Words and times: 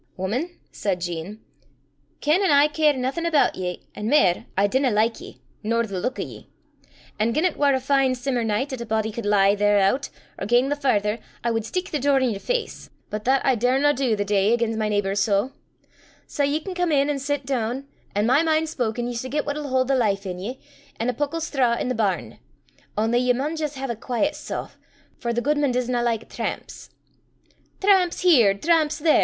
"Wuman," 0.17 0.57
said 0.71 0.99
Jean, 0.99 1.41
"ken 2.21 2.41
an' 2.41 2.49
I 2.49 2.67
care 2.67 2.93
naething 2.93 3.27
aboot 3.27 3.55
ye, 3.55 3.83
an' 3.93 4.09
mair, 4.09 4.47
I 4.57 4.65
dinna 4.65 4.89
like 4.89 5.21
ye, 5.21 5.43
nor 5.61 5.85
the 5.85 5.99
luik 6.01 6.17
o' 6.17 6.23
ye; 6.23 6.47
and 7.19 7.35
gien 7.35 7.45
't 7.45 7.55
war 7.55 7.75
a 7.75 7.79
fine 7.79 8.15
simmer 8.15 8.43
nicht 8.43 8.73
'at 8.73 8.81
a 8.81 8.85
body 8.87 9.11
cud 9.11 9.27
lie 9.27 9.53
thereoot, 9.53 10.09
or 10.39 10.47
gang 10.47 10.69
the 10.69 10.75
farther, 10.75 11.19
I 11.43 11.51
wad 11.51 11.65
steek 11.65 11.91
the 11.91 11.99
door 11.99 12.19
i' 12.19 12.25
yer 12.25 12.39
face; 12.39 12.89
but 13.11 13.25
that 13.25 13.45
I 13.45 13.53
daurna 13.53 13.93
dee 13.93 14.15
the 14.15 14.25
day 14.25 14.53
again' 14.53 14.75
my 14.75 14.89
neebour's 14.89 15.19
soo; 15.23 15.51
sae 16.25 16.47
ye 16.47 16.59
can 16.61 16.73
come 16.73 16.91
in 16.91 17.07
an' 17.07 17.19
sit 17.19 17.45
doon 17.45 17.85
an', 18.15 18.25
my 18.25 18.41
min' 18.41 18.65
spoken, 18.65 19.05
ye 19.05 19.13
s' 19.13 19.25
get 19.29 19.45
what'll 19.45 19.67
haud 19.69 19.87
the 19.87 19.93
life 19.95 20.25
i' 20.25 20.29
ye, 20.31 20.59
an' 20.99 21.09
a 21.09 21.13
puckle 21.13 21.39
strae 21.41 21.77
i' 21.77 21.83
the 21.83 21.93
barn. 21.93 22.39
Only 22.97 23.19
ye 23.19 23.33
maun 23.33 23.55
jist 23.55 23.75
hae 23.77 23.85
a 23.87 23.95
quaiet 23.95 24.33
sough, 24.35 24.71
for 25.19 25.31
the 25.31 25.41
gudeman 25.43 25.71
disna 25.73 26.01
like 26.01 26.27
tramps." 26.27 26.89
"Tramps 27.79 28.21
here, 28.21 28.55
tramps 28.55 28.97
there!" 28.97 29.19